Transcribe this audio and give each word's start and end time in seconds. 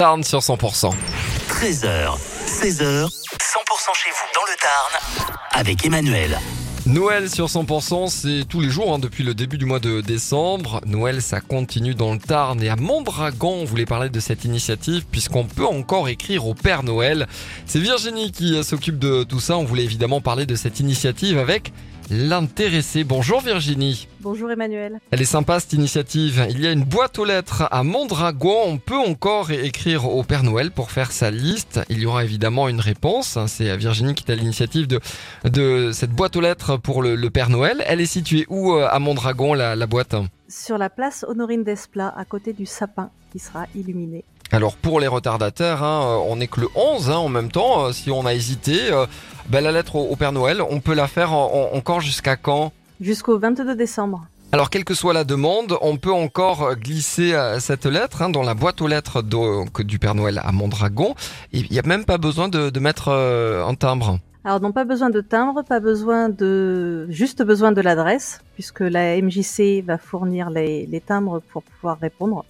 Tarn 0.00 0.22
sur 0.22 0.38
100%. 0.38 0.92
13h, 1.48 2.16
16h, 2.46 3.08
100% 3.08 3.10
chez 3.94 4.10
vous 4.10 4.28
dans 4.32 4.44
le 4.44 4.56
Tarn 4.60 5.32
avec 5.50 5.84
Emmanuel. 5.84 6.38
Noël 6.86 7.28
sur 7.28 7.46
100%, 7.46 8.06
c'est 8.06 8.44
tous 8.48 8.60
les 8.60 8.70
jours 8.70 8.94
hein, 8.94 9.00
depuis 9.00 9.24
le 9.24 9.34
début 9.34 9.58
du 9.58 9.64
mois 9.64 9.80
de 9.80 10.00
décembre. 10.00 10.80
Noël, 10.86 11.20
ça 11.20 11.40
continue 11.40 11.96
dans 11.96 12.12
le 12.12 12.20
Tarn 12.20 12.62
et 12.62 12.68
à 12.68 12.76
Mondragon, 12.76 13.62
on 13.62 13.64
voulait 13.64 13.86
parler 13.86 14.08
de 14.08 14.20
cette 14.20 14.44
initiative 14.44 15.04
puisqu'on 15.10 15.46
peut 15.46 15.66
encore 15.66 16.08
écrire 16.08 16.46
au 16.46 16.54
Père 16.54 16.84
Noël. 16.84 17.26
C'est 17.66 17.80
Virginie 17.80 18.30
qui 18.30 18.54
euh, 18.54 18.62
s'occupe 18.62 19.00
de 19.00 19.24
tout 19.24 19.40
ça. 19.40 19.58
On 19.58 19.64
voulait 19.64 19.82
évidemment 19.82 20.20
parler 20.20 20.46
de 20.46 20.54
cette 20.54 20.78
initiative 20.78 21.38
avec 21.38 21.72
l'intéressé. 22.10 23.04
Bonjour 23.04 23.40
Virginie. 23.40 24.08
Bonjour 24.20 24.50
Emmanuel. 24.50 24.98
Elle 25.10 25.22
est 25.22 25.24
sympa 25.24 25.60
cette 25.60 25.72
initiative. 25.72 26.46
Il 26.50 26.60
y 26.60 26.66
a 26.66 26.72
une 26.72 26.84
boîte 26.84 27.18
aux 27.18 27.24
lettres 27.24 27.68
à 27.70 27.82
Mondragon. 27.82 28.62
On 28.66 28.78
peut 28.78 28.96
encore 28.96 29.50
écrire 29.50 30.06
au 30.06 30.22
Père 30.22 30.42
Noël 30.42 30.70
pour 30.70 30.90
faire 30.90 31.12
sa 31.12 31.30
liste. 31.30 31.80
Il 31.88 31.98
y 31.98 32.06
aura 32.06 32.24
évidemment 32.24 32.68
une 32.68 32.80
réponse. 32.80 33.38
C'est 33.46 33.76
Virginie 33.76 34.14
qui 34.14 34.24
est 34.26 34.32
à 34.32 34.36
l'initiative 34.36 34.86
de, 34.86 35.00
de 35.44 35.90
cette 35.92 36.10
boîte 36.10 36.36
aux 36.36 36.40
lettres 36.40 36.76
pour 36.76 37.02
le, 37.02 37.14
le 37.14 37.30
Père 37.30 37.50
Noël. 37.50 37.82
Elle 37.86 38.00
est 38.00 38.06
située 38.06 38.46
où 38.48 38.72
euh, 38.72 38.88
à 38.90 38.98
Mondragon, 38.98 39.54
la, 39.54 39.76
la 39.76 39.86
boîte? 39.86 40.14
Sur 40.48 40.78
la 40.78 40.90
place 40.90 41.24
Honorine 41.28 41.64
Desplat, 41.64 42.12
à 42.16 42.24
côté 42.24 42.52
du 42.52 42.66
sapin 42.66 43.10
qui 43.32 43.38
sera 43.38 43.66
illuminé. 43.74 44.24
Alors 44.50 44.76
pour 44.76 44.98
les 45.00 45.06
retardataires, 45.06 45.82
hein, 45.82 46.02
euh, 46.06 46.16
on 46.28 46.36
n'est 46.36 46.46
que 46.46 46.60
le 46.60 46.68
11 46.74 47.10
hein, 47.10 47.16
en 47.16 47.28
même 47.28 47.50
temps. 47.50 47.84
Euh, 47.84 47.92
si 47.92 48.10
on 48.10 48.24
a 48.24 48.32
hésité, 48.34 48.90
euh, 48.90 49.06
ben, 49.50 49.62
la 49.62 49.72
lettre 49.72 49.96
au, 49.96 50.04
au 50.10 50.16
Père 50.16 50.32
Noël, 50.32 50.62
on 50.70 50.80
peut 50.80 50.94
la 50.94 51.06
faire 51.06 51.32
en- 51.32 51.70
en- 51.72 51.76
encore 51.76 52.00
jusqu'à 52.00 52.36
quand? 52.36 52.72
Jusqu'au 53.00 53.38
22 53.38 53.76
décembre. 53.76 54.24
Alors, 54.50 54.70
quelle 54.70 54.84
que 54.84 54.94
soit 54.94 55.12
la 55.12 55.24
demande, 55.24 55.76
on 55.82 55.98
peut 55.98 56.12
encore 56.12 56.74
glisser 56.76 57.36
cette 57.60 57.84
lettre 57.84 58.22
hein, 58.22 58.30
dans 58.30 58.42
la 58.42 58.54
boîte 58.54 58.80
aux 58.80 58.86
lettres 58.88 59.22
du 59.22 59.98
Père 59.98 60.14
Noël 60.14 60.40
à 60.42 60.52
Mondragon. 60.52 61.14
Il 61.52 61.66
n'y 61.70 61.78
a 61.78 61.82
même 61.82 62.06
pas 62.06 62.16
besoin 62.16 62.48
de, 62.48 62.70
de 62.70 62.80
mettre 62.80 63.08
euh, 63.08 63.62
un 63.66 63.74
timbre. 63.74 64.18
Alors 64.44 64.62
non 64.62 64.72
pas 64.72 64.84
besoin 64.84 65.10
de 65.10 65.20
timbre, 65.20 65.62
pas 65.62 65.80
besoin 65.80 66.30
de 66.30 67.06
juste 67.10 67.42
besoin 67.42 67.72
de 67.72 67.82
l'adresse 67.82 68.40
puisque 68.54 68.80
la 68.80 69.20
MJC 69.20 69.82
va 69.84 69.98
fournir 69.98 70.48
les, 70.48 70.86
les 70.86 71.00
timbres 71.02 71.42
pour 71.52 71.62
pouvoir 71.62 71.98
répondre 72.00 72.46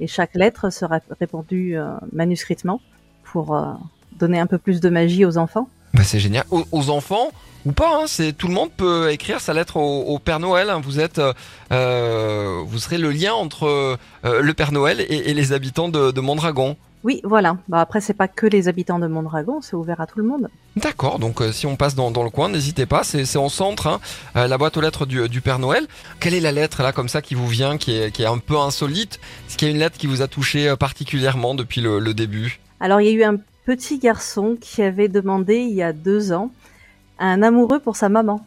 et 0.00 0.06
chaque 0.06 0.34
lettre 0.34 0.70
sera 0.70 1.00
répondue 1.20 1.76
euh, 1.76 1.92
manuscritement 2.12 2.80
pour 3.24 3.56
euh, 3.56 3.72
donner 4.18 4.38
un 4.38 4.46
peu 4.46 4.58
plus 4.58 4.80
de 4.80 4.88
magie 4.88 5.24
aux 5.24 5.36
enfants. 5.38 5.68
Bah, 5.94 6.02
c'est 6.04 6.20
génial. 6.20 6.44
Aux, 6.50 6.64
aux 6.72 6.90
enfants 6.90 7.28
ou 7.64 7.72
pas, 7.72 7.90
hein, 7.96 8.04
c'est 8.06 8.32
tout 8.32 8.46
le 8.48 8.54
monde 8.54 8.70
peut 8.76 9.10
écrire 9.10 9.40
sa 9.40 9.52
lettre 9.52 9.76
au, 9.76 10.02
au 10.02 10.18
Père 10.18 10.38
Noël. 10.40 10.70
hein. 10.70 10.80
Vous 10.82 11.00
êtes, 11.00 11.18
euh, 11.18 11.32
euh, 11.72 12.62
vous 12.66 12.78
serez 12.78 12.98
le 12.98 13.10
lien 13.10 13.32
entre 13.34 13.98
le 14.24 14.52
Père 14.54 14.72
Noël 14.72 15.00
et, 15.00 15.30
et 15.30 15.34
les 15.34 15.52
habitants 15.52 15.88
de, 15.88 16.10
de 16.10 16.20
Mondragon. 16.20 16.76
Oui, 17.04 17.20
voilà. 17.24 17.56
Bah 17.68 17.80
après 17.80 18.00
c'est 18.00 18.14
pas 18.14 18.28
que 18.28 18.46
les 18.46 18.68
habitants 18.68 18.98
de 18.98 19.06
Mondragon, 19.06 19.60
c'est 19.62 19.76
ouvert 19.76 20.00
à 20.00 20.06
tout 20.06 20.18
le 20.18 20.24
monde. 20.24 20.48
D'accord, 20.76 21.18
donc 21.18 21.40
euh, 21.40 21.52
si 21.52 21.66
on 21.66 21.76
passe 21.76 21.94
dans, 21.94 22.10
dans 22.10 22.24
le 22.24 22.30
coin, 22.30 22.48
n'hésitez 22.48 22.86
pas, 22.86 23.04
c'est 23.04 23.36
en 23.36 23.48
centre, 23.48 23.86
hein, 23.86 24.00
euh, 24.36 24.46
la 24.48 24.58
boîte 24.58 24.76
aux 24.76 24.80
lettres 24.80 25.06
du, 25.06 25.28
du 25.28 25.40
Père 25.40 25.58
Noël. 25.58 25.86
Quelle 26.20 26.34
est 26.34 26.40
la 26.40 26.52
lettre 26.52 26.82
là 26.82 26.92
comme 26.92 27.08
ça 27.08 27.22
qui 27.22 27.34
vous 27.34 27.46
vient, 27.46 27.78
qui 27.78 27.96
est, 27.96 28.10
qui 28.10 28.22
est 28.22 28.26
un 28.26 28.38
peu 28.38 28.58
insolite? 28.58 29.20
Est-ce 29.48 29.56
qu'il 29.56 29.68
y 29.68 29.70
a 29.70 29.74
une 29.74 29.80
lettre 29.80 29.96
qui 29.96 30.06
vous 30.06 30.22
a 30.22 30.28
touché 30.28 30.68
euh, 30.68 30.76
particulièrement 30.76 31.54
depuis 31.54 31.80
le, 31.80 31.98
le 32.00 32.14
début? 32.14 32.60
Alors 32.80 33.00
il 33.00 33.06
y 33.06 33.10
a 33.10 33.12
eu 33.12 33.24
un 33.24 33.36
petit 33.64 33.98
garçon 33.98 34.56
qui 34.60 34.82
avait 34.82 35.08
demandé 35.08 35.56
il 35.56 35.74
y 35.74 35.82
a 35.82 35.92
deux 35.92 36.32
ans 36.32 36.50
un 37.18 37.42
amoureux 37.42 37.80
pour 37.80 37.96
sa 37.96 38.08
maman. 38.08 38.44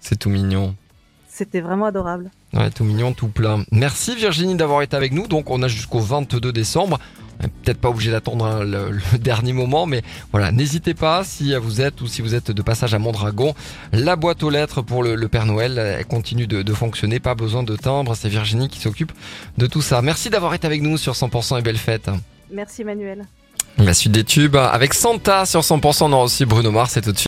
C'est 0.00 0.18
tout 0.18 0.30
mignon. 0.30 0.74
C'était 1.28 1.60
vraiment 1.60 1.86
adorable. 1.86 2.30
Ouais, 2.54 2.70
tout 2.70 2.84
mignon, 2.84 3.12
tout 3.12 3.28
plein. 3.28 3.64
Merci 3.70 4.14
Virginie 4.14 4.54
d'avoir 4.54 4.82
été 4.82 4.96
avec 4.96 5.12
nous. 5.12 5.26
Donc 5.26 5.50
on 5.50 5.62
a 5.62 5.68
jusqu'au 5.68 6.00
22 6.00 6.52
décembre. 6.52 6.98
Peut-être 7.62 7.78
pas 7.78 7.90
obligé 7.90 8.10
d'attendre 8.10 8.44
hein, 8.46 8.64
le, 8.64 8.90
le 8.90 9.18
dernier 9.18 9.52
moment, 9.52 9.86
mais 9.86 10.02
voilà, 10.32 10.52
n'hésitez 10.52 10.94
pas 10.94 11.22
si 11.24 11.54
vous 11.54 11.80
êtes 11.80 12.00
ou 12.00 12.06
si 12.06 12.22
vous 12.22 12.34
êtes 12.34 12.50
de 12.50 12.62
passage 12.62 12.94
à 12.94 12.98
Mondragon. 12.98 13.54
La 13.92 14.16
boîte 14.16 14.42
aux 14.42 14.50
lettres 14.50 14.82
pour 14.82 15.02
le, 15.02 15.14
le 15.14 15.28
Père 15.28 15.46
Noël, 15.46 15.78
elle 15.78 16.06
continue 16.06 16.46
de, 16.46 16.62
de 16.62 16.72
fonctionner, 16.72 17.20
pas 17.20 17.34
besoin 17.34 17.62
de 17.62 17.76
timbre. 17.76 18.14
C'est 18.14 18.28
Virginie 18.28 18.68
qui 18.68 18.80
s'occupe 18.80 19.12
de 19.58 19.66
tout 19.66 19.82
ça. 19.82 20.02
Merci 20.02 20.30
d'avoir 20.30 20.54
été 20.54 20.66
avec 20.66 20.82
nous 20.82 20.96
sur 20.96 21.12
100% 21.12 21.58
et 21.58 21.62
belle 21.62 21.76
fête. 21.76 22.10
Merci 22.50 22.82
Emmanuel. 22.82 23.26
La 23.78 23.92
suite 23.92 24.12
des 24.12 24.24
tubes 24.24 24.56
avec 24.56 24.94
Santa 24.94 25.44
sur 25.44 25.60
100%, 25.60 26.04
on 26.04 26.12
aura 26.12 26.24
aussi 26.24 26.46
Bruno 26.46 26.70
Mars, 26.70 26.92
c'est 26.94 27.02
tout 27.02 27.12
de 27.12 27.18
suite. 27.18 27.24